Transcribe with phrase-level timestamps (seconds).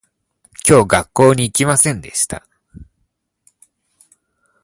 [0.67, 2.43] 今日学校に行きませんでした